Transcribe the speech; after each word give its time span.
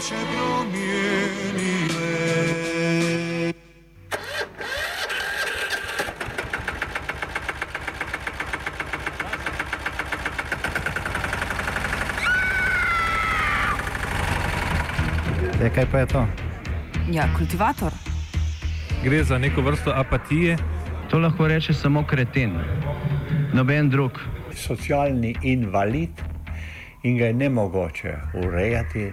se 0.00 0.14
promijenile. 0.14 0.76
E, 15.62 15.70
kaj 15.74 15.86
pa 15.92 15.98
je 15.98 16.06
to? 16.06 16.26
Ja, 17.12 17.28
kultivator. 17.38 17.92
Gre 19.04 19.24
za 19.24 19.38
neko 19.38 19.60
vrsto 19.60 19.92
apatije. 19.94 20.56
To 21.10 21.18
lahko 21.18 21.48
reče 21.48 21.74
samo 21.74 22.06
kreten, 22.06 22.58
noben 23.52 23.90
drug. 23.90 24.10
socialni 24.56 25.36
invalid 25.42 26.10
in 27.02 27.18
ga 27.18 27.26
je 27.26 27.32
ne 27.32 27.48
mogoče 27.48 28.14
urejati. 28.34 29.12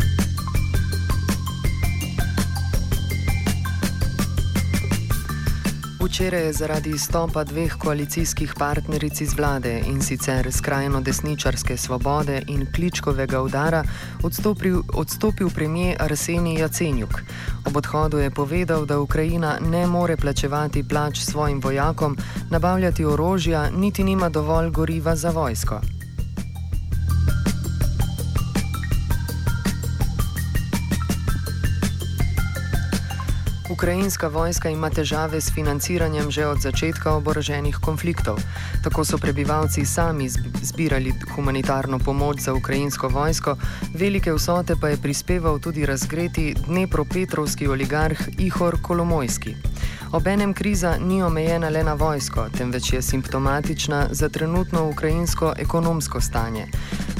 Včeraj 6.11 6.45
je 6.45 6.53
zaradi 6.53 6.89
izstopa 6.89 7.43
dveh 7.43 7.73
koalicijskih 7.79 8.53
partneric 8.59 9.21
iz 9.21 9.33
vlade 9.37 9.81
in 9.87 10.01
sicer 10.01 10.51
skrajno 10.51 10.99
desničarske 11.01 11.77
svobode 11.77 12.41
in 12.47 12.65
kličkovega 12.75 13.41
udara 13.41 13.83
odstopil, 14.23 14.81
odstopil 14.93 15.49
premijer 15.49 15.95
Arsenij 16.03 16.59
Jacenjuk. 16.59 17.21
Ob 17.65 17.77
odhodu 17.77 18.17
je 18.17 18.31
povedal, 18.31 18.85
da 18.85 18.99
Ukrajina 18.99 19.55
ne 19.61 19.87
more 19.87 20.17
plačevati 20.17 20.83
plač 20.83 21.19
svojim 21.19 21.61
vojakom, 21.63 22.17
nabavljati 22.49 23.05
orožja, 23.05 23.69
niti 23.69 24.03
nima 24.03 24.29
dovolj 24.29 24.69
goriva 24.69 25.15
za 25.15 25.29
vojsko. 25.29 25.79
Ukrajinska 33.81 34.27
vojska 34.27 34.69
ima 34.69 34.89
težave 34.89 35.41
s 35.41 35.49
financiranjem 35.49 36.31
že 36.31 36.45
od 36.45 36.61
začetka 36.61 37.17
oboroženih 37.17 37.81
konfliktov. 37.81 38.37
Tako 38.83 39.01
so 39.01 39.17
prebivalci 39.17 39.85
sami 39.85 40.29
zbirali 40.61 41.09
humanitarno 41.35 41.97
pomoč 41.99 42.45
za 42.45 42.53
ukrajinsko 42.53 43.09
vojsko, 43.09 43.57
velike 43.93 44.33
vsote 44.33 44.75
pa 44.77 44.93
je 44.93 45.01
prispeval 45.01 45.57
tudi 45.59 45.85
razgreti 45.85 46.53
Dnepropetrovski 46.67 47.67
oligarh 47.67 48.21
Ihor 48.37 48.77
Kolomojski. 48.81 49.55
Obenem 50.13 50.53
kriza 50.53 50.97
ni 51.01 51.23
omejena 51.23 51.69
le 51.69 51.83
na 51.83 51.93
vojsko, 51.93 52.53
temveč 52.57 52.93
je 52.93 53.01
simptomatična 53.01 54.07
za 54.11 54.29
trenutno 54.29 54.89
ukrajinsko 54.89 55.53
ekonomsko 55.57 56.21
stanje. 56.21 56.67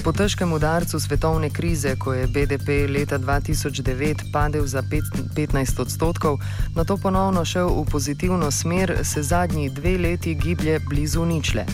Po 0.03 0.11
težkem 0.11 0.53
udarcu 0.53 0.99
svetovne 0.99 1.49
krize, 1.49 1.95
ko 1.95 2.13
je 2.13 2.27
BDP 2.27 2.89
leta 2.89 3.19
2009 3.19 4.31
padel 4.33 4.65
za 4.65 4.81
15 4.81 5.81
odstotkov, 5.81 6.39
na 6.75 6.83
to 6.83 6.97
ponovno 6.97 7.45
šel 7.45 7.69
v 7.69 7.85
pozitivno 7.85 8.51
smer, 8.51 8.97
se 9.03 9.23
zadnji 9.23 9.69
dve 9.69 9.97
leti 9.97 10.33
giblje 10.35 10.79
blizu 10.79 11.25
ničle. 11.25 11.65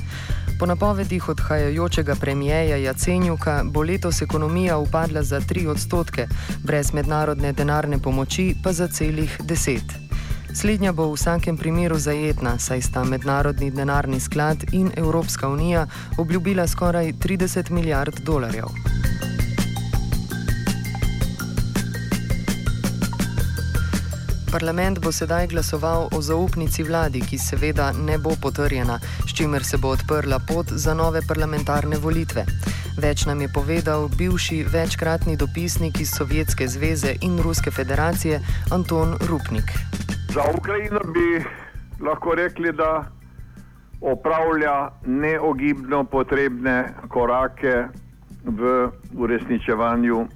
Po 0.60 0.66
napovedih 0.66 1.30
odhajajočega 1.30 2.16
premijeja 2.16 2.78
Jacenjuka 2.78 3.64
bo 3.64 3.82
letos 3.82 4.22
ekonomija 4.22 4.78
upadla 4.78 5.24
za 5.24 5.40
3 5.40 5.68
odstotke, 5.68 6.28
brez 6.64 6.94
mednarodne 6.94 7.54
denarne 7.54 8.00
pomoči 8.00 8.56
pa 8.64 8.74
za 8.74 8.88
celih 8.88 9.40
10. 9.40 10.07
Slednja 10.58 10.90
bo 10.90 11.14
v 11.14 11.14
vsakem 11.14 11.54
primeru 11.54 12.00
zajetna, 12.02 12.58
saj 12.58 12.82
sta 12.82 13.04
Mednarodni 13.06 13.70
denarni 13.70 14.18
sklad 14.20 14.64
in 14.74 14.90
Evropska 14.98 15.50
unija 15.50 15.86
obljubila 16.18 16.68
skoraj 16.68 17.14
30 17.14 17.70
milijard 17.70 18.20
dolarjev. 18.26 18.66
Parlament 24.52 25.00
bo 25.00 25.12
sedaj 25.12 25.48
glasoval 25.48 26.10
o 26.12 26.22
zaupnici 26.22 26.84
vladi, 26.84 27.22
ki 27.22 27.38
seveda 27.38 27.92
ne 27.94 28.18
bo 28.18 28.34
potrjena, 28.42 29.00
s 29.30 29.38
čimer 29.38 29.64
se 29.64 29.78
bo 29.78 29.94
odprla 29.94 30.40
pot 30.40 30.74
za 30.74 30.94
nove 30.94 31.22
parlamentarne 31.28 31.98
volitve. 31.98 32.46
Več 32.98 33.26
nam 33.26 33.42
je 33.42 33.54
povedal 33.54 34.10
bivši 34.10 34.64
večkratni 34.64 35.38
dopisnik 35.38 36.02
iz 36.02 36.18
Sovjetske 36.18 36.68
zveze 36.68 37.16
in 37.22 37.38
Ruske 37.40 37.72
federacije 37.72 38.42
Anton 38.72 39.18
Rupnik. 39.22 39.70
Za 40.38 40.44
Ukrajino 40.58 41.00
bi 41.14 41.46
lahko 42.06 42.36
rekli, 42.36 42.72
da 42.72 43.04
opravlja 44.02 44.90
neogibno 45.06 46.04
potrebne 46.04 46.94
korake 47.08 47.86
v 48.46 48.90
uresničevanju 49.16 50.28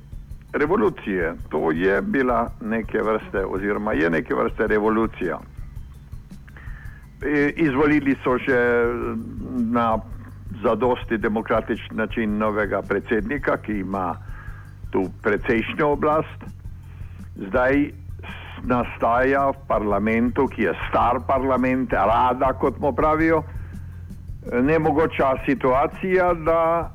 revolucije. 0.53 1.33
To 1.49 1.71
je 1.71 2.01
bila 2.01 2.49
neke 2.61 3.01
vrste, 3.01 3.45
oziroma 3.45 3.93
je 3.93 4.09
neke 4.09 4.33
vrste 4.35 4.67
revolucija. 4.67 5.39
E, 7.21 7.53
izvolili 7.55 8.17
so 8.23 8.37
že 8.37 8.59
na 9.71 9.99
zadosti 10.63 11.17
demokratičen 11.17 11.97
način 11.97 12.37
novega 12.37 12.81
predsednika, 12.81 13.57
ki 13.57 13.79
ima 13.79 14.15
tu 14.91 15.09
precejšnjo 15.23 15.87
oblast. 15.87 16.41
Zdaj 17.35 17.91
nastaja 18.63 19.49
v 19.51 19.67
parlamentu, 19.67 20.47
ki 20.47 20.63
je 20.63 20.73
star 20.89 21.21
parlament, 21.27 21.91
rada, 21.93 22.53
kot 22.53 22.79
mu 22.79 22.93
pravijo, 22.93 23.43
nemogoča 24.61 25.33
situacija, 25.45 26.33
da 26.33 26.91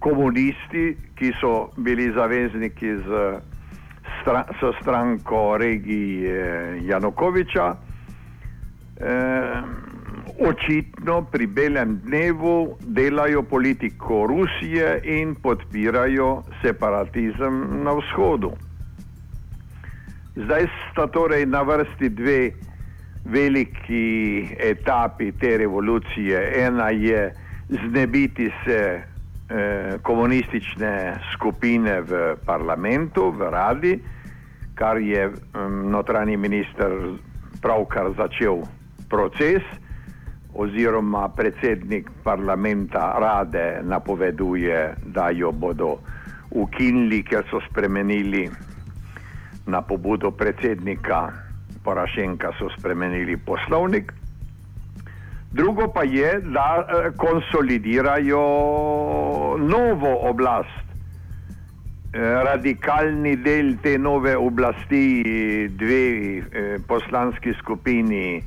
komunisti, 0.00 0.96
ki 1.16 1.32
so 1.40 1.70
bili 1.76 2.12
zavezniki 2.14 2.96
z 3.06 3.40
stra 4.20 4.44
s 4.60 4.82
stranko 4.82 5.56
regije 5.56 6.80
Janukoviča, 6.86 7.74
eh, 9.00 9.62
očitno 10.48 11.22
pri 11.22 11.46
belem 11.46 12.00
dnevu 12.04 12.76
delajo 12.80 13.42
politiko 13.42 14.26
Rusije 14.26 15.00
in 15.04 15.34
podpirajo 15.34 16.42
separatizem 16.62 17.82
na 17.84 17.92
vzhodu. 17.92 18.52
Zdaj 20.36 20.66
sta 20.92 21.06
torej 21.06 21.46
na 21.46 21.62
vrsti 21.62 22.08
dve 22.08 22.50
veliki 23.24 24.48
etapi 24.60 25.32
te 25.32 25.56
revolucije. 25.56 26.66
Ena 26.66 26.90
je 26.90 27.32
znebiti 27.68 28.52
se 28.64 29.00
eh, 29.00 29.98
komunistične 30.02 31.16
skupine 31.34 32.00
v 32.00 32.36
parlamentu, 32.44 33.30
v 33.30 33.50
radi, 33.50 33.94
kar 34.74 35.00
je 35.00 35.24
um, 35.28 35.90
notranji 35.90 36.36
minister 36.36 37.16
pravkar 37.62 38.12
začel 38.16 38.60
proces, 39.08 39.62
oziroma 40.54 41.28
predsednik 41.28 42.10
parlamenta 42.24 43.16
rade 43.18 43.80
napoveduje, 43.82 44.94
da 45.06 45.30
jo 45.30 45.52
bodo 45.52 45.96
ukinili, 46.50 47.22
ker 47.24 47.44
so 47.50 47.60
spremenili 47.70 48.50
na 49.66 49.82
pobudo 49.82 50.30
predsednika 50.30 51.32
Porašenka 51.84 52.52
so 52.58 52.70
spremenili 52.78 53.36
poslovnik. 53.36 54.12
Drugo 55.52 55.88
pa 55.92 56.02
je, 56.02 56.40
da 56.40 56.82
eh, 56.82 57.10
konsolidirajo 57.16 58.42
novo 59.58 60.18
oblast. 60.30 60.86
radikalni 62.16 63.36
del 63.36 63.74
te 63.82 63.98
nove 63.98 64.36
oblasti, 64.36 65.68
dve 65.68 66.38
eh, 66.38 66.78
poslanski 66.88 67.52
skupini, 67.60 68.42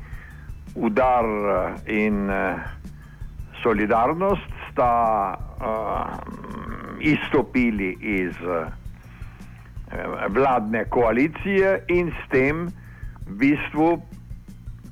udar 0.75 1.25
in 1.86 2.30
eh, 2.30 2.56
solidarnost, 3.63 4.51
sta 4.71 4.94
eh, 5.36 6.06
izstopili 7.00 7.98
iz 8.01 8.36
eh, 8.42 8.66
vladne 10.30 10.86
koalicije 10.86 11.84
in 11.88 12.12
s 12.12 12.30
tem 12.30 12.68
v 13.26 13.38
bistvu 13.38 14.02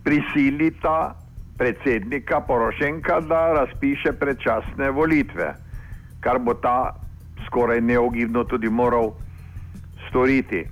prisilita 0.03 1.15
predsednika 1.57 2.41
Porošenka, 2.41 3.19
da 3.19 3.53
razpiše 3.53 4.13
predčasne 4.19 4.91
volitve, 4.91 5.55
kar 6.19 6.39
bo 6.39 6.53
ta 6.53 6.93
skoraj 7.45 7.81
neogibno 7.81 8.43
tudi 8.43 8.69
moral 8.69 9.11
storiti. 10.09 10.65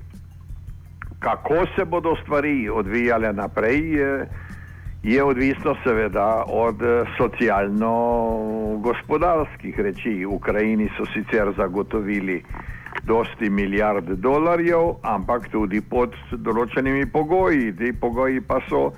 Kako 1.18 1.66
se 1.76 1.84
bodo 1.84 2.16
stvari 2.22 2.68
odvijale 2.68 3.32
naprej, 3.32 3.92
je, 3.92 4.28
je 5.02 5.24
odvisno 5.24 5.76
seveda 5.84 6.44
od 6.46 6.76
socialno-gospodarskih 7.18 9.78
reči. 9.78 10.26
Ukrajini 10.26 10.90
so 10.96 11.04
sicer 11.14 11.52
zagotovili 11.56 12.42
dosti 13.06 13.50
milijard 13.50 14.10
dolarjev, 14.20 14.96
ampak 15.02 15.48
tudi 15.52 15.80
pod 15.80 16.14
določenimi 16.32 17.06
pogoji. 17.12 17.72
Ti 17.76 17.92
pogoji 18.00 18.40
pa 18.40 18.60
so 18.68 18.90
uh, 18.90 18.96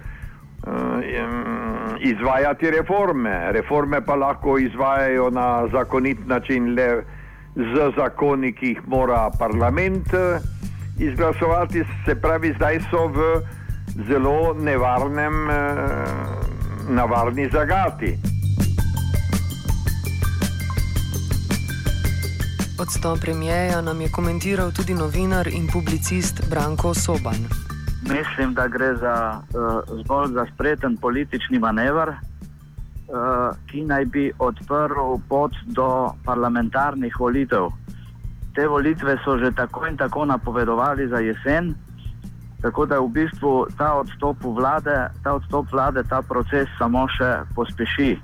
izvajati 2.01 2.71
reforme. 2.71 3.53
Reforme 3.53 4.01
pa 4.05 4.17
lahko 4.17 4.59
izvajajo 4.59 5.31
na 5.31 5.69
zakonit 5.73 6.27
način 6.27 6.75
le 6.75 6.89
z 7.59 7.93
zakoni, 7.97 8.53
ki 8.53 8.67
jih 8.67 8.83
mora 8.87 9.31
parlament 9.39 10.15
eh, 10.15 10.41
izglasovati, 10.99 11.83
se 12.07 12.15
pravi, 12.15 12.53
zdaj 12.55 12.81
so 12.91 13.07
v 13.09 13.29
zelo 14.07 14.55
nevarnem, 14.55 15.51
eh, 15.51 15.65
navarni 16.89 17.49
zagati. 17.53 18.38
Odstop 22.81 23.21
premijeja 23.21 23.81
nam 23.81 24.01
je 24.01 24.09
komentiral 24.13 24.71
tudi 24.73 24.95
novinar 24.95 25.49
in 25.49 25.67
publicist 25.73 26.51
Branko 26.51 26.95
Soban. 26.95 27.41
Mislim, 28.03 28.55
da 28.55 28.69
gre 28.69 28.95
za, 28.97 29.41
uh, 29.55 29.99
zgolj 30.05 30.33
za 30.33 30.47
spreten 30.55 30.97
politični 30.97 31.59
manever, 31.59 32.09
uh, 32.09 33.57
ki 33.67 33.83
naj 33.83 34.05
bi 34.05 34.33
odprl 34.39 35.19
pot 35.29 35.53
do 35.67 36.15
parlamentarnih 36.25 37.21
volitev. 37.21 37.67
Te 38.55 38.69
volitve 38.69 39.19
so 39.25 39.39
že 39.39 39.51
tako 39.57 39.87
in 39.87 39.97
tako 39.97 40.25
napovedovali 40.25 41.09
za 41.09 41.19
jesen, 41.19 41.75
tako 42.63 42.87
da 42.87 43.01
v 43.01 43.09
bistvu 43.09 43.67
ta 43.79 43.95
odstop 43.95 44.37
vlade, 44.43 45.11
ta, 45.23 45.35
odstop 45.35 45.73
vlade, 45.73 46.03
ta 46.09 46.23
proces 46.23 46.69
samo 46.79 47.09
še 47.09 47.43
pospeši, 47.55 48.21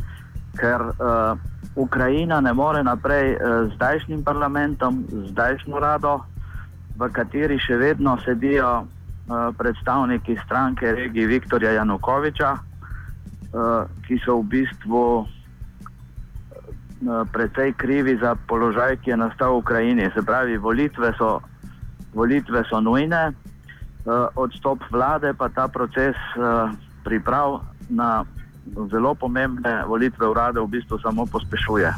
ker 0.56 0.80
uh, 0.80 1.38
Ukrajina 1.76 2.40
ne 2.40 2.52
more 2.52 2.82
naprej 2.82 3.34
uh, 3.34 3.70
z 3.70 3.74
zdajšnjim 3.74 4.24
parlamentom, 4.24 5.04
z 5.08 5.30
zdajšnjo 5.30 5.78
rado, 5.78 6.20
v 6.94 7.10
kateri 7.10 7.58
še 7.58 7.76
vedno 7.76 8.14
sedijo 8.22 8.84
uh, 8.84 9.50
predstavniki 9.58 10.38
stranke 10.44 10.92
regije 10.92 11.26
Viktorja 11.26 11.74
Janukoviča. 11.80 12.74
Eh, 13.54 13.82
ki 14.10 14.18
so 14.26 14.42
v 14.42 14.50
bistvu 14.50 15.04
precej 17.30 17.76
krivi 17.78 18.18
za 18.18 18.34
položaj, 18.48 18.98
ki 19.04 19.14
je 19.14 19.16
nastal 19.20 19.54
v 19.54 19.60
Ukrajini. 19.62 20.10
Se 20.10 20.26
pravi, 20.26 20.58
volitve 20.58 21.14
so, 21.14 21.38
volitve 22.16 22.64
so 22.66 22.80
nujne, 22.80 23.30
odstop 24.34 24.80
vlade 24.90 25.36
pa 25.36 25.52
ta 25.52 25.68
proces 25.68 26.16
priprav 27.04 27.60
na 27.92 28.24
zelo 28.90 29.14
pomembne 29.14 29.84
volitve 29.86 30.28
urade 30.28 30.60
v 30.60 30.66
bistvu 30.66 30.98
samo 30.98 31.26
pospešuje. 31.26 31.94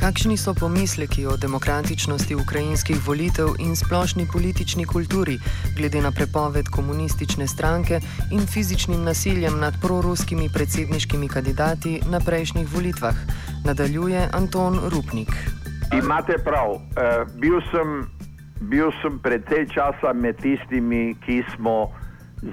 Kakšni 0.00 0.36
so 0.40 0.54
pomisleki 0.54 1.26
o 1.26 1.36
demokratičnosti 1.36 2.34
ukrajinskih 2.34 2.96
volitev 3.06 3.48
in 3.58 3.76
splošni 3.76 4.24
politični 4.32 4.86
kulturi, 4.88 5.36
glede 5.76 6.00
na 6.00 6.10
prepoved 6.10 6.68
komunistične 6.72 7.46
stranke 7.46 8.00
in 8.32 8.46
fizičnim 8.46 9.04
nasiljem 9.04 9.60
nad 9.60 9.74
proruskimi 9.82 10.48
predsedniškimi 10.54 11.28
kandidati 11.28 12.00
na 12.10 12.20
prejšnjih 12.20 12.72
volitvah? 12.72 13.14
Nadaljuje 13.64 14.28
Anton 14.32 14.80
Rupnik. 14.88 15.36
Imate 15.92 16.38
prav. 16.44 16.70
Uh, 16.70 16.80
bil, 17.36 17.60
sem, 17.68 18.08
bil 18.60 18.92
sem 19.00 19.18
precej 19.18 19.66
časa 19.72 20.12
med 20.12 20.36
tistimi, 20.40 21.16
ki 21.24 21.40
smo 21.54 21.90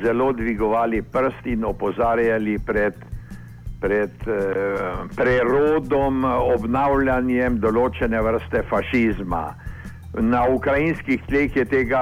zelo 0.04 0.32
dvigovali 0.34 1.02
prst 1.02 1.46
in 1.46 1.66
opozarjali 1.66 2.58
pred 2.60 2.96
pred 3.80 4.10
eh, 4.28 5.06
prerodom, 5.16 6.24
obnavljanjem 6.26 7.60
določene 7.62 8.22
vrste 8.26 8.64
fašizma. 8.70 9.44
Na 10.18 10.48
ukrajinskih 10.50 11.22
tleh 11.30 11.54
je 11.56 11.66
tega 11.70 12.02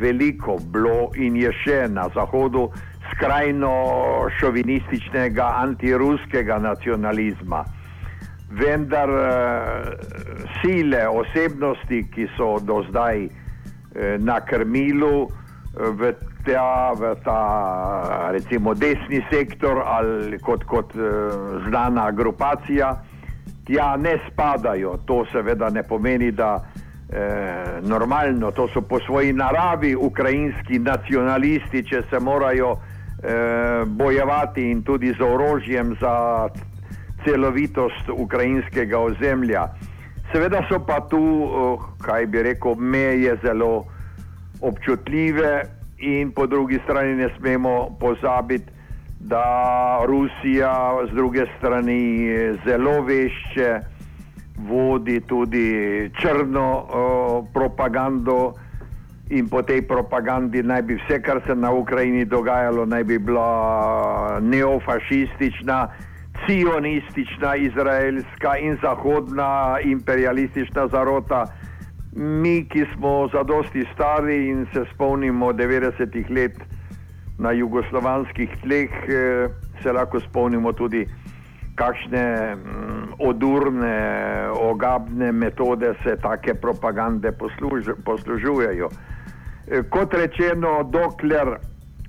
veliko 0.00 0.56
bilo 0.74 1.12
in 1.14 1.36
je 1.38 1.52
še 1.62 1.84
na 1.92 2.08
zahodu 2.14 2.66
skrajno 3.12 3.70
šovinističnega 4.40 5.46
antiruskega 5.60 6.58
nacionalizma. 6.64 7.62
Vendar 8.50 9.14
eh, 9.20 9.92
sile, 10.58 11.06
osebnosti, 11.06 12.02
ki 12.10 12.26
so 12.34 12.56
do 12.66 12.82
zdaj 12.90 13.28
eh, 13.28 13.41
na 14.18 14.40
krmilu, 14.40 15.28
v 15.74 16.12
ta, 16.44 16.92
v 16.92 17.16
ta 17.24 18.28
recimo 18.32 18.74
desni 18.74 19.24
sektor 19.30 19.82
ali 19.86 20.38
kot, 20.38 20.64
kot 20.64 20.92
uh, 20.94 21.64
znana 21.68 22.10
grupacija, 22.10 22.96
tja 23.64 23.96
ne 23.96 24.18
spadajo. 24.28 24.98
To 25.06 25.24
seveda 25.32 25.70
ne 25.70 25.82
pomeni, 25.82 26.32
da 26.32 26.60
eh, 27.12 27.80
normalno, 27.82 28.50
to 28.50 28.68
so 28.68 28.80
po 28.80 28.98
svoji 29.00 29.32
naravi 29.32 29.94
ukrajinski 29.96 30.78
nacionalisti, 30.78 31.84
če 31.84 32.02
se 32.10 32.18
morajo 32.20 32.72
eh, 32.74 33.84
bojevati 33.86 34.70
in 34.70 34.82
tudi 34.82 35.14
z 35.14 35.22
orožjem 35.22 35.96
za 36.00 36.48
celovitost 37.24 38.08
ukrajinskega 38.08 38.98
ozemlja. 38.98 39.68
Seveda 40.32 40.64
so 40.68 40.80
pa 40.80 41.00
tu, 41.12 41.20
kaj 42.00 42.26
bi 42.26 42.42
rekel, 42.42 42.74
meje 42.80 43.36
zelo 43.44 43.84
občutljive, 44.60 45.82
in 46.02 46.32
po 46.32 46.46
drugi 46.46 46.80
strani 46.84 47.14
ne 47.14 47.28
smemo 47.38 47.96
pozabiti, 48.00 48.72
da 49.20 49.44
Rusija 50.06 51.06
z 51.10 51.14
druge 51.14 51.46
strani 51.58 52.26
zelo 52.64 53.02
vešče 53.02 53.80
vodi 54.58 55.20
tudi 55.20 56.10
črno 56.20 56.66
uh, 56.78 57.46
propagando. 57.54 58.54
In 59.30 59.48
po 59.48 59.62
tej 59.62 59.86
propagandi 59.88 60.62
naj 60.62 60.82
bi 60.82 60.94
vse, 60.94 61.22
kar 61.22 61.40
se 61.46 61.54
na 61.54 61.70
Ukrajini 61.72 62.24
dogajalo, 62.24 62.84
naj 62.86 63.04
bi 63.04 63.18
bila 63.18 64.40
neofašistična, 64.40 65.88
cionistična, 66.46 67.56
izraelska 67.56 68.56
in 68.60 68.78
zahodna 68.82 69.78
imperialistična 69.84 70.88
zarota. 70.88 71.46
Mi, 72.12 72.64
ki 72.68 72.84
smo 72.94 73.28
zadosti 73.32 73.84
stari 73.94 74.48
in 74.48 74.66
se 74.72 74.84
spomnimo 74.94 75.52
90-ih 75.52 76.30
let 76.30 76.56
na 77.38 77.52
jugoslovanskih 77.52 78.50
tleh, 78.62 78.90
eh, 79.08 79.48
se 79.82 79.92
lahko 79.92 80.20
spomnimo 80.20 80.72
tudi, 80.72 81.06
kakšne 81.74 82.56
mm, 82.56 83.12
odurne, 83.18 83.98
ogabne 84.60 85.32
metode 85.32 85.94
se 86.02 86.16
take 86.16 86.54
propagande 86.54 87.32
posluž, 87.32 87.88
poslužujejo. 88.04 88.88
Eh, 89.66 89.82
kot 89.90 90.14
rečeno, 90.14 90.82
dokler 90.82 91.56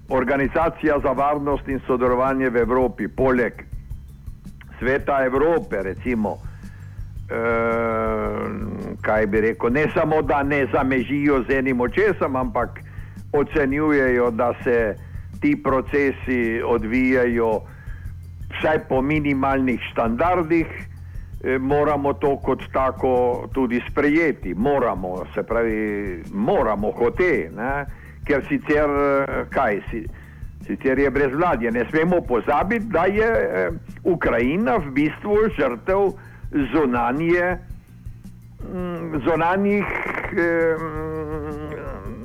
Organizacija 0.10 1.00
za 1.00 1.12
varnost 1.12 1.68
in 1.68 1.80
sodelovanje 1.88 2.50
v 2.50 2.58
Evropi, 2.58 3.08
poleg 3.08 3.63
sveta 4.84 5.25
Evrope, 5.25 5.84
recimo, 5.84 6.38
eh, 7.30 7.36
kaj 9.02 9.28
bi 9.28 9.42
rekel, 9.42 9.70
ne 9.70 9.88
samo 9.94 10.22
da 10.22 10.44
ne 10.44 10.66
zamežijo 10.72 11.44
z 11.48 11.58
enim 11.60 11.82
očesom, 11.82 12.36
ampak 12.36 12.80
ocenjujejo, 13.34 14.32
da 14.32 14.54
se 14.63 14.96
ti 15.42 15.56
procesi 15.63 16.62
odvijajo 16.66 17.62
vsaj 18.60 18.80
po 18.90 19.02
minimalnih 19.02 19.80
standardih. 19.92 20.68
Eh, 21.44 21.58
moramo 21.60 22.13
to 22.13 22.38
kot 22.38 22.63
tako 22.74 23.48
tudi 23.54 23.82
sprejeti, 23.90 24.54
moramo, 24.54 25.25
se 25.34 25.44
pravi, 25.44 26.24
moramo 26.34 26.92
hote, 26.92 27.50
ne? 27.56 27.86
ker 28.24 28.46
sicer 28.48 28.90
kaj 29.50 29.82
si. 29.92 30.06
Sicer 30.67 31.00
je 31.00 31.12
brezvladje. 31.12 31.72
Ne 31.72 31.86
smemo 31.89 32.22
pozabiti, 32.22 32.86
da 32.86 33.05
je 33.05 33.27
eh, 33.27 33.70
Ukrajina 34.03 34.77
v 34.77 34.91
bistvu 34.91 35.38
žrtev 35.58 36.12
zunanje, 36.74 37.58
mm, 38.74 39.22
zunanjih 39.25 39.86
eh, 40.38 40.75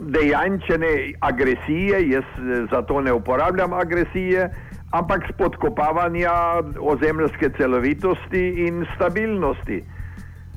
dejančene 0.00 1.12
agresije, 1.20 2.08
jaz 2.08 2.24
eh, 2.24 2.66
zato 2.70 3.00
ne 3.00 3.12
uporabljam 3.12 3.72
agresije, 3.72 4.50
ampak 4.90 5.22
spodkopavanja 5.32 6.32
ozemljske 6.80 7.50
celovitosti 7.56 8.48
in 8.66 8.86
stabilnosti. 8.94 9.84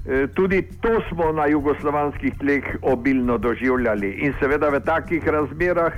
E, 0.06 0.28
Tudi 0.34 0.62
to 0.82 1.02
smo 1.10 1.32
na 1.32 1.46
jugoslovanskih 1.46 2.34
tleh 2.40 2.64
obilno 2.82 3.38
doživljali 3.38 4.10
in 4.12 4.34
seveda 4.40 4.70
v 4.70 4.80
takih 4.80 5.28
razmerah 5.28 5.94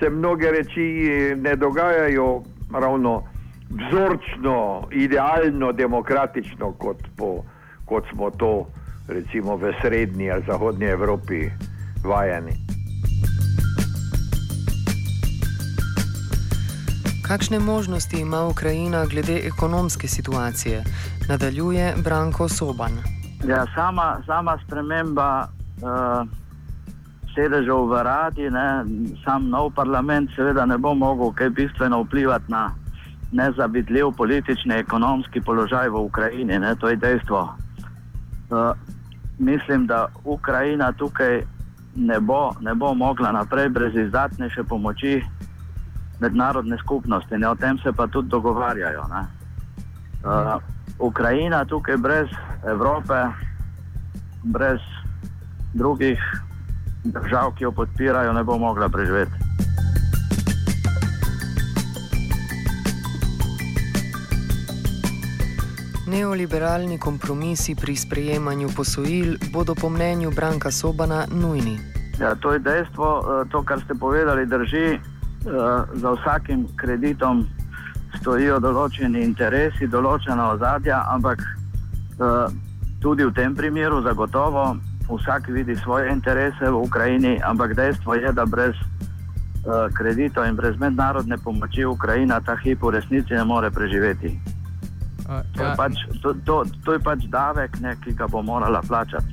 se 0.00 0.10
mnoge 0.10 0.50
reči 0.50 1.08
eh, 1.10 1.36
ne 1.36 1.56
dogajajo 1.56 2.42
ravno 2.72 3.22
vzorčno, 3.70 4.88
idealno, 4.92 5.72
demokratično, 5.72 6.72
kot, 6.72 6.96
po, 7.16 7.44
kot 7.84 8.04
smo 8.12 8.30
to 8.30 8.66
recimo 9.08 9.56
v 9.56 9.72
srednji 9.82 10.30
ali 10.30 10.44
zahodnji 10.46 10.86
Evropi 10.86 11.50
vajeni. 12.04 12.52
Kakšne 17.28 17.58
možnosti 17.58 18.20
ima 18.20 18.44
Ukrajina 18.44 19.06
glede 19.06 19.40
ekonomske 19.44 20.08
situacije? 20.08 20.84
Nadaljuje 21.28 21.94
Branko 22.04 22.48
Soban. 22.48 22.92
Ja, 23.48 23.66
sama, 23.74 24.18
sama 24.26 24.58
sprememba 24.66 25.48
uh, 25.82 26.39
sedežev 27.34 27.86
v 27.88 28.02
radi, 28.02 28.50
ne, 28.50 28.84
sam 29.24 29.50
nov 29.50 29.72
parlament, 29.74 30.30
seveda 30.36 30.66
ne 30.66 30.78
bo 30.78 30.94
mogel 30.94 31.32
kaj 31.32 31.50
bistveno 31.50 32.02
vplivati 32.02 32.52
na 32.52 32.70
nezavidljiv 33.32 34.10
politični, 34.16 34.74
ekonomski 34.74 35.40
položaj 35.40 35.88
v 35.88 35.96
Ukrajini. 35.96 36.58
Ne, 36.58 36.74
to 36.74 36.88
je 36.88 36.96
dejstvo. 36.96 37.42
Uh, 38.50 38.74
mislim, 39.38 39.86
da 39.86 40.08
Ukrajina 40.24 40.92
tukaj 40.92 41.42
ne 41.96 42.20
bo, 42.20 42.50
ne 42.60 42.74
bo 42.74 42.94
mogla 42.94 43.32
naprej 43.32 43.68
brez 43.68 43.94
izdatnejše 43.94 44.64
pomoči 44.64 45.22
mednarodne 46.20 46.78
skupnosti. 46.78 47.38
Ne, 47.38 47.48
o 47.48 47.54
tem 47.54 47.78
se 47.78 47.92
pa 47.92 48.06
tudi 48.06 48.28
dogovarjajo. 48.28 49.06
Uh, 49.06 50.62
Ukrajina 50.98 51.64
tukaj 51.64 51.96
brez 51.96 52.28
Evrope, 52.66 53.24
brez 54.42 54.80
drugih 55.74 56.18
držav, 57.04 57.54
ki 57.54 57.64
jo 57.64 57.72
podpirajo, 57.72 58.32
ne 58.32 58.44
bo 58.44 58.58
mogla 58.58 58.88
preživeti. 58.88 59.32
Neoliberalni 66.06 66.98
kompromisi 66.98 67.74
pri 67.74 67.96
sprejemanju 67.96 68.68
posojil 68.76 69.36
bodo 69.52 69.74
po 69.74 69.88
mnenju 69.88 70.30
Branka 70.30 70.70
Sobana 70.70 71.26
nujni. 71.30 71.78
Ja, 72.20 72.34
to 72.34 72.52
je 72.52 72.58
dejstvo, 72.58 73.08
eh, 73.20 73.48
to, 73.50 73.62
kar 73.62 73.80
ste 73.84 73.94
povedali, 73.94 74.46
drži. 74.46 74.88
Eh, 74.88 75.00
Za 75.94 76.10
vsakim 76.10 76.66
kreditom 76.76 77.46
stojijo 78.20 78.58
določeni 78.58 79.22
interesi, 79.22 79.86
določena 79.86 80.50
ozadja, 80.52 81.04
ampak 81.14 81.40
eh, 81.40 82.52
tudi 83.00 83.24
v 83.24 83.32
tem 83.32 83.54
primeru 83.54 84.02
zagotovo 84.02 84.76
vsak 85.16 85.48
vidi 85.48 85.76
svoje 85.76 86.12
interese 86.12 86.70
v 86.70 86.76
Ukrajini, 86.76 87.40
ampak 87.44 87.74
dejstvo 87.74 88.14
je, 88.14 88.32
da 88.32 88.46
brez 88.46 88.74
kreditov 89.94 90.48
in 90.48 90.56
brez 90.56 90.76
mednarodne 90.80 91.36
pomoči 91.38 91.84
Ukrajina 91.84 92.40
ta 92.40 92.56
hip 92.56 92.82
v 92.82 92.90
resnici 92.90 93.34
ne 93.34 93.44
more 93.44 93.70
preživeti. 93.70 94.40
To 95.28 95.62
je 95.62 95.70
pač, 95.76 95.94
to, 96.22 96.34
to, 96.44 96.64
to 96.84 96.92
je 96.92 97.00
pač 97.00 97.28
davek, 97.30 97.78
ne, 97.80 97.94
ki 98.02 98.16
ga 98.18 98.26
bo 98.26 98.42
morala 98.42 98.82
plačati. 98.82 99.30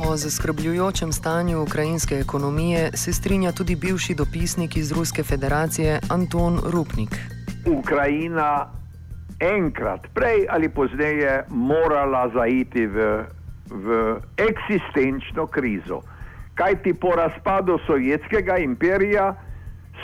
O 0.00 0.16
zaskrbljujočem 0.16 1.12
stanju 1.12 1.62
ukrajinske 1.62 2.18
ekonomije 2.18 2.90
se 2.94 3.12
strinja 3.12 3.52
tudi 3.52 3.76
bivši 3.76 4.14
dopisnik 4.14 4.76
iz 4.76 4.92
Ruske 4.92 5.22
federacije 5.22 6.00
Anton 6.08 6.58
Rupnik. 6.64 7.14
Ukrajina 7.66 8.79
enkrat, 9.40 10.06
prej 10.14 10.46
ali 10.48 10.68
pozneje, 10.68 11.44
morala 11.48 12.28
zaiti 12.34 12.86
v, 12.86 13.24
v 13.70 14.16
eksistenčno 14.36 15.46
krizo. 15.46 16.02
Kaj 16.54 16.82
ti 16.84 16.94
po 16.94 17.14
razpadu 17.16 17.78
Sovjetskega 17.86 18.58
imperija 18.60 19.34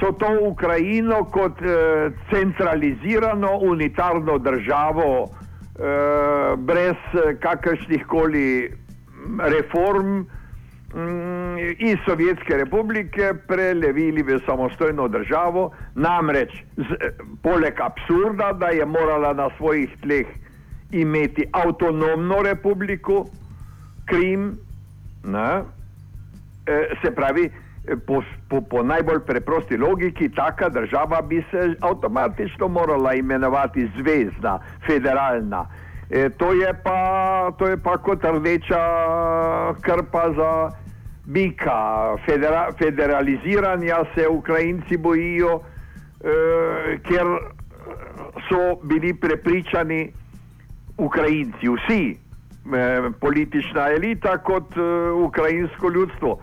so 0.01 0.13
to 0.13 0.29
Ukrajino 0.49 1.25
kot 1.25 1.63
eh, 1.63 2.11
centralizirano 2.31 3.59
unitarno 3.59 4.39
državo 4.39 5.29
eh, 5.29 6.57
brez 6.57 6.97
kakršnih 7.41 8.07
koli 8.07 8.73
reform 9.39 10.07
mm, 10.07 10.27
iz 11.79 11.99
Sovjetske 12.05 12.57
republike 12.57 13.35
prelevili 13.47 14.23
v 14.23 14.39
samostojno 14.47 15.09
državo, 15.09 15.71
namreč 15.95 16.53
z, 16.77 17.13
poleg 17.43 17.81
absurda, 17.81 18.53
da 18.53 18.69
je 18.73 18.87
morala 18.87 19.33
na 19.33 19.51
svojih 19.57 19.91
tleh 20.01 20.27
imeti 20.93 21.45
avtonomno 21.53 22.43
republiko, 22.43 23.27
Krim, 24.07 24.57
e, 25.27 25.63
se 27.03 27.11
pravi, 27.11 27.51
po, 28.07 28.23
po, 28.49 28.61
po 28.61 28.83
najbolj 28.83 29.21
preprosti 29.27 29.77
logiki, 29.77 30.29
taka 30.29 30.69
država 30.69 31.21
bi 31.23 31.45
se 31.51 31.75
avtomatično 31.81 32.69
morala 32.69 33.15
imenovati 33.15 33.91
zvezdna, 33.99 34.59
federalna. 34.87 35.67
E, 36.11 36.31
to, 36.31 36.53
je 36.53 36.75
pa, 36.85 37.51
to 37.59 37.67
je 37.67 37.77
pa 37.77 37.97
kot 37.99 38.25
rdeča 38.25 38.81
krpa 39.83 40.33
za 40.37 40.71
bika. 41.27 42.17
Federa, 42.27 42.73
federaliziranja 42.79 44.05
se 44.15 44.29
Ukrajinci 44.29 44.97
bojijo, 44.97 45.61
e, 46.21 46.99
ker 47.09 47.27
so 48.49 48.77
bili 48.83 49.15
prepričani 49.15 50.13
Ukrajinci, 50.99 51.69
vsi, 51.69 52.03
e, 52.11 53.11
politična 53.21 53.89
elita 53.89 54.39
kot 54.39 54.77
e, 54.77 55.11
ukrajinsko 55.11 55.91
ljudstvo. 55.91 56.39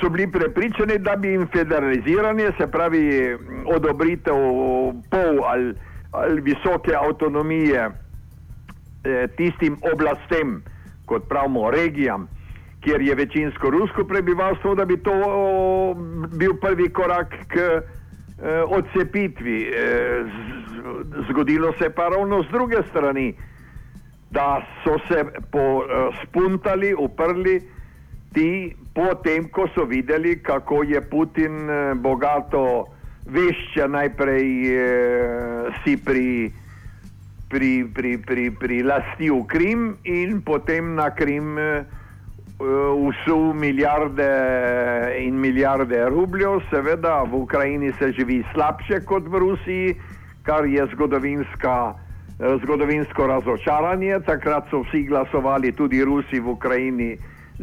So 0.00 0.08
bili 0.08 0.32
prepričani, 0.32 0.98
da 0.98 1.16
bi 1.16 1.28
jim 1.28 1.46
federaliziranje, 1.52 2.50
se 2.58 2.66
pravi 2.66 3.36
odobritev 3.76 4.34
pol 5.10 5.44
ali, 5.46 5.74
ali 6.12 6.40
visoke 6.40 6.94
avtonomije, 6.94 7.90
eh, 9.04 9.28
tistim 9.36 9.76
oblastem, 9.92 10.62
kot 11.06 11.28
pravimo 11.28 11.70
regijam, 11.70 12.28
kjer 12.84 13.02
je 13.02 13.14
večinsko 13.14 13.70
rusko 13.70 14.04
prebivalstvo, 14.04 14.74
da 14.74 14.84
bi 14.84 14.96
to 14.96 15.12
o, 15.26 15.94
bil 16.36 16.54
prvi 16.60 16.90
korak 16.92 17.32
k 17.48 17.56
eh, 17.56 17.80
odcepitvi. 18.66 19.58
Eh, 19.62 20.24
z, 20.28 21.28
zgodilo 21.30 21.72
se 21.78 21.90
pa 21.90 22.08
ravno 22.08 22.42
z 22.42 22.52
druge 22.52 22.82
strani, 22.90 23.32
da 24.30 24.66
so 24.84 24.98
se 25.08 25.24
po, 25.50 25.84
eh, 25.84 26.10
spuntali, 26.22 26.94
uprli 26.94 27.60
ti, 28.34 28.74
potem 28.94 29.48
ko 29.48 29.68
so 29.74 29.84
videli, 29.84 30.42
kako 30.42 30.82
je 30.82 31.00
Putin 31.00 31.70
eh, 31.70 31.94
bogato 31.94 32.86
vešča 33.26 33.86
najprej 33.86 34.48
eh, 34.68 35.72
si 35.84 35.96
pri 35.96 36.52
pri, 37.48 37.86
pri, 37.94 38.18
pri, 38.18 38.50
pri 38.50 38.82
lasti 38.82 39.30
v 39.30 39.44
Krim 39.46 39.94
in 40.02 40.42
potem 40.42 40.96
na 40.98 41.10
Krim 41.14 41.54
usul 43.06 43.54
milijarde 43.54 44.30
in 45.18 45.40
milijarde 45.40 46.08
rubljev. 46.08 46.60
Seveda 46.70 47.22
v 47.22 47.34
Ukrajini 47.34 47.92
se 47.98 48.12
živi 48.12 48.44
slabše 48.52 49.00
kot 49.04 49.28
v 49.28 49.38
Rusiji, 49.38 49.94
kar 50.42 50.66
je 50.66 50.86
zgodovinsko 52.62 53.26
razočaranje. 53.26 54.20
Takrat 54.26 54.64
so 54.70 54.82
vsi 54.82 55.02
glasovali, 55.08 55.72
tudi 55.72 56.04
Rusi 56.04 56.40
v 56.40 56.48
Ukrajini, 56.48 57.16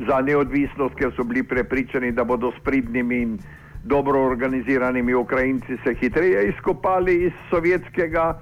za 0.07 0.21
neodvisnost, 0.21 0.95
ker 0.95 1.11
so 1.15 1.23
bili 1.23 1.43
prepričani, 1.43 2.11
da 2.11 2.23
bodo 2.23 2.51
s 2.51 2.63
pridnimi 2.63 3.21
in 3.21 3.39
dobro 3.83 4.21
organiziranimi 4.23 5.13
Ukrajinci 5.13 5.77
se 5.83 5.93
hitreje 5.99 6.47
izkopali 6.49 7.15
iz 7.25 7.33
sovjetskega 7.49 8.39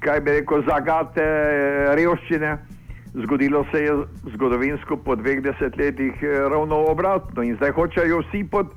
kaj 0.00 0.20
bi 0.20 0.30
rekel, 0.30 0.62
zagate 0.66 1.24
revščine. 1.98 2.56
Zgodilo 3.14 3.64
se 3.72 3.82
je 3.82 3.92
zgodovinsko 4.34 4.96
po 4.96 5.16
dveh 5.16 5.42
desetletjih 5.42 6.22
ravno 6.50 6.84
obratno 6.90 7.42
in 7.42 7.56
zdaj 7.56 7.70
hočejo 7.70 8.18
vsi 8.18 8.44
pod, 8.44 8.74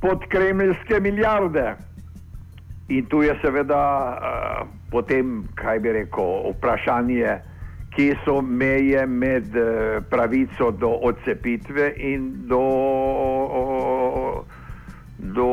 pod 0.00 0.24
kremljske 0.28 1.00
milijarde. 1.00 1.74
In 2.88 3.06
tu 3.06 3.22
je 3.22 3.34
seveda 3.42 3.80
uh, 4.16 4.68
potem, 4.90 5.44
kaj 5.54 5.80
bi 5.80 5.92
rekel, 5.92 6.52
vprašanje, 6.54 7.38
kje 7.96 8.16
so 8.24 8.40
meje 8.42 9.06
med 9.06 9.56
eh, 9.56 10.00
pravico 10.10 10.70
do 10.70 10.90
odcepitve 11.02 11.92
in 11.96 12.28
do, 12.46 12.62
do 15.18 15.48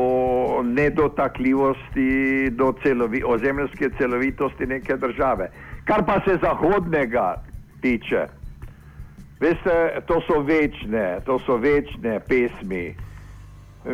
nedotakljivosti, 0.62 2.50
do 2.50 2.72
celovi, 2.82 3.22
ozemljske 3.26 3.90
celovitosti 3.98 4.66
neke 4.66 4.96
države. 4.96 5.50
Kar 5.86 6.02
pa 6.06 6.20
se 6.26 6.38
zahodnega 6.42 7.42
tiče, 7.80 8.26
veste, 9.40 9.74
to 10.06 10.20
so 10.26 10.40
večne, 10.42 11.20
to 11.24 11.38
so 11.46 11.56
večne 11.56 12.20
pesmi. 12.28 12.94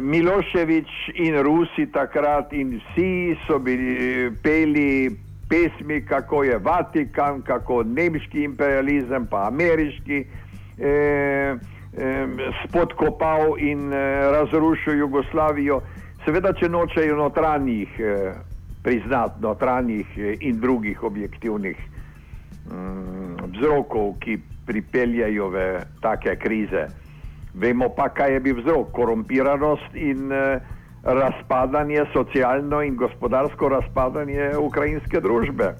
Miloševič 0.00 0.88
in 1.14 1.36
Rusi 1.44 1.86
takrat 1.92 2.52
in 2.52 2.78
vsi 2.80 3.36
so 3.46 3.58
bili 3.58 4.30
peli 4.42 5.10
pesmi, 5.48 6.00
kako 6.06 6.44
je 6.44 6.58
Vatikan, 6.58 7.42
kako 7.42 7.82
nemški 7.82 8.44
imperializem, 8.44 9.26
pa 9.26 9.46
ameriški 9.46 10.24
eh, 10.78 11.52
eh, 11.98 12.26
spodkopal 12.64 13.58
in 13.58 13.92
eh, 13.92 14.30
razrušil 14.32 14.98
Jugoslavijo. 14.98 15.82
Seveda, 16.24 16.54
če 16.56 16.68
nočejo 16.72 17.16
notranjih, 17.16 18.00
eh, 18.00 18.32
priznati 18.82 19.40
notranjih 19.40 20.06
eh, 20.16 20.36
in 20.40 20.60
drugih 20.60 21.02
objektivnih 21.02 21.78
mm, 22.70 23.52
vzrokov, 23.52 24.18
ki 24.20 24.38
pripeljajo 24.66 25.48
v 25.50 25.64
take 26.02 26.36
krize. 26.36 26.86
Vemo 27.54 27.88
pa, 27.88 28.08
kaj 28.08 28.32
je 28.32 28.40
bil 28.40 28.60
vzrok, 28.60 28.92
korumpiranost 28.92 29.94
in 29.94 30.32
eh, 30.32 30.60
razpadanje, 31.02 32.04
socialno 32.12 32.82
in 32.82 32.96
gospodarsko 32.96 33.68
razpadanje 33.68 34.52
ukrajinske 34.58 35.20
družbe. 35.20 35.74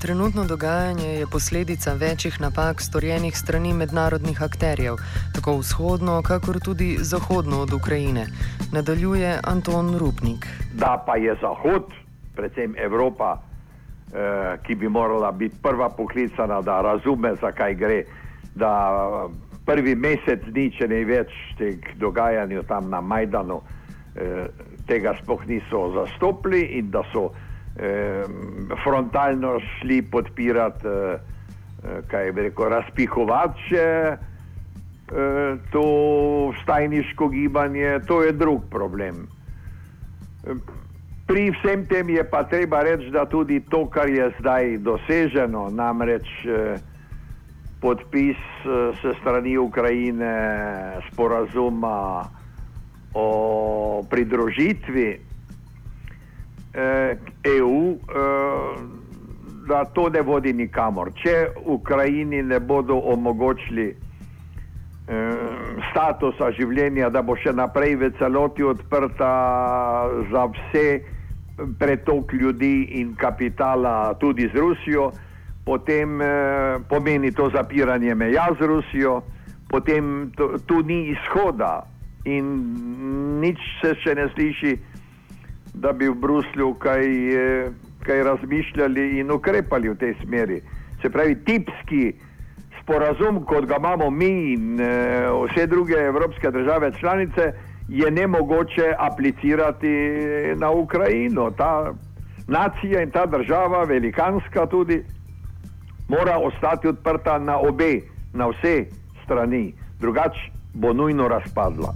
Trenutno 0.00 0.44
dogajanje 0.44 1.08
je 1.08 1.26
posledica 1.26 1.92
večjih 1.92 2.40
napak 2.40 2.80
storjenih 2.80 3.38
strani 3.38 3.72
mednarodnih 3.74 4.42
akterjev, 4.42 4.94
tako 5.34 5.56
vzhodno, 5.56 6.22
kakor 6.22 6.60
tudi 6.60 6.96
zahodno 7.00 7.60
od 7.60 7.72
Ukrajine, 7.72 8.26
nadaljuje 8.72 9.38
Anton 9.44 9.98
Rupnik. 9.98 10.46
Da 10.72 11.04
pa 11.06 11.16
je 11.16 11.36
Zahod, 11.40 11.92
predvsem 12.36 12.74
Evropa, 12.78 13.36
eh, 13.36 14.56
ki 14.62 14.74
bi 14.74 14.88
morala 14.88 15.32
biti 15.32 15.56
prva 15.62 15.90
poklicana, 15.90 16.62
da 16.62 16.80
razume, 16.80 17.34
zakaj 17.40 17.74
gre, 17.74 18.04
da 18.54 18.72
prvi 19.66 19.94
mesec 19.94 20.40
dni, 20.48 20.70
če 20.78 20.88
ne 20.88 21.04
več, 21.04 21.28
teh 21.58 21.92
dogajanj 22.00 22.56
tam 22.68 22.88
na 22.90 23.00
Majdanu, 23.00 23.60
eh, 24.16 24.48
tega 24.86 25.14
sploh 25.22 25.46
niso 25.46 25.92
zastopili 25.92 26.62
in 26.80 26.90
da 26.90 27.04
so 27.12 27.28
eh, 27.80 28.24
frontalno 28.84 29.58
šli 29.60 30.02
podpirati, 30.02 30.86
eh, 30.86 31.16
eh, 31.84 32.02
kaj 32.10 32.32
bi 32.32 32.42
rekel, 32.42 32.68
razpihovati 32.68 33.68
še 33.68 33.86
eh, 34.10 35.56
to 35.72 35.86
stajniško 36.62 37.28
gibanje, 37.28 37.98
to 38.06 38.22
je 38.22 38.32
drug 38.32 38.68
problem. 38.70 39.26
Eh, 40.46 40.54
Pri 41.30 41.54
vsem 41.54 41.86
tem 41.86 42.08
je 42.10 42.24
pa 42.26 42.42
treba 42.42 42.82
reči, 42.82 43.06
da 43.14 43.22
tudi 43.22 43.60
to, 43.70 43.84
kar 43.86 44.10
je 44.10 44.32
zdaj 44.40 44.82
doseženo, 44.82 45.68
namreč 45.70 46.26
eh, 46.42 46.74
podpis 47.78 48.34
eh, 48.66 48.90
se 48.98 49.14
strani 49.20 49.54
Ukrajine 49.58 50.34
sporazuma 51.06 52.26
o 53.14 54.02
pridružitvi 54.10 55.29
EU, 56.74 57.98
eh, 57.98 58.78
da 59.66 59.84
to 59.84 60.08
ne 60.08 60.22
vodi 60.22 60.52
nikamor. 60.52 61.12
Če 61.18 61.50
Ukrajini 61.66 62.42
ne 62.42 62.60
bodo 62.60 62.98
omogočili 63.12 63.88
eh, 63.90 63.96
statusa 65.90 66.50
življenja, 66.54 67.10
da 67.10 67.22
bo 67.22 67.36
še 67.36 67.52
naprej 67.52 67.96
v 67.98 68.12
celoti 68.18 68.62
odprta 68.62 69.32
za 70.30 70.46
vse 70.54 70.86
pretok 71.78 72.32
ljudi 72.32 73.00
in 73.00 73.14
kapitala 73.18 74.14
tudi 74.20 74.48
z 74.48 74.54
Rusijo, 74.54 75.10
potem 75.66 76.20
eh, 76.22 76.78
pomeni 76.88 77.34
to 77.34 77.50
zapiranje 77.54 78.14
meja 78.14 78.48
z 78.58 78.66
Rusijo, 78.66 79.20
potem 79.70 80.30
tu 80.66 80.82
ni 80.82 81.10
izhoda 81.14 81.82
in 82.24 82.46
nič 83.40 83.58
se 83.80 83.94
še 84.02 84.14
ne 84.14 84.26
sliši, 84.34 84.78
da 85.74 85.92
bi 85.92 86.08
v 86.08 86.14
Bruslju 86.14 86.74
kaj, 86.74 87.04
eh, 87.34 87.70
kaj 88.02 88.22
razmišljali 88.22 89.18
in 89.18 89.30
ukrepali 89.30 89.88
v 89.88 89.96
tej 89.96 90.14
smeri. 90.24 90.60
Se 91.02 91.10
pravi, 91.10 91.34
tipski 91.44 92.12
sporazum, 92.82 93.44
kot 93.44 93.66
ga 93.66 93.76
imamo 93.78 94.10
mi 94.10 94.52
in 94.52 94.80
eh, 94.80 95.28
vse 95.46 95.66
druge 95.66 95.94
evropske 95.94 96.50
države 96.50 96.92
članice, 97.00 97.52
je 97.88 98.10
ne 98.10 98.26
mogoče 98.26 98.94
aplicirati 98.98 99.94
na 100.56 100.70
Ukrajino. 100.70 101.50
Ta 101.50 101.92
nacija 102.46 103.02
in 103.02 103.10
ta 103.10 103.26
država, 103.26 103.84
velikanska 103.84 104.66
tudi, 104.66 105.02
mora 106.08 106.38
ostati 106.38 106.88
odprta 106.88 107.38
na 107.38 107.58
obe, 107.58 108.00
na 108.32 108.46
vse 108.46 108.84
strani, 109.24 109.74
drugače 110.00 110.50
bo 110.74 110.92
nujno 110.92 111.28
razpadla. 111.28 111.94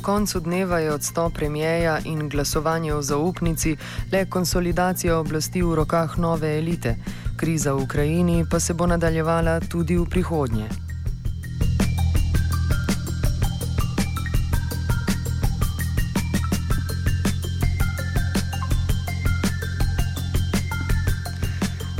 Ob 0.00 0.04
koncu 0.04 0.40
dneva 0.40 0.78
je 0.78 0.92
odstop 0.94 1.34
premijeja 1.34 1.98
in 2.04 2.28
glasovanje 2.28 2.94
o 2.94 3.02
zaupnici 3.02 3.76
le 4.12 4.24
konsolidacija 4.26 5.18
oblasti 5.18 5.62
v 5.62 5.74
rokah 5.74 6.18
nove 6.18 6.58
elite. 6.58 6.96
Kriza 7.36 7.72
v 7.72 7.82
Ukrajini 7.82 8.46
pa 8.50 8.60
se 8.60 8.74
bo 8.74 8.86
nadaljevala 8.86 9.60
tudi 9.60 9.98
v 9.98 10.06
prihodnje. 10.08 10.68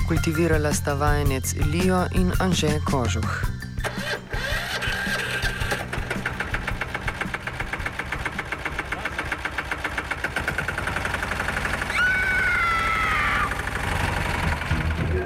Kultivirala 0.08 0.72
sta 0.72 0.94
vajenec 0.94 1.54
Lijo 1.72 2.06
in 2.16 2.32
Anže 2.40 2.80
Kožuh. 2.90 3.59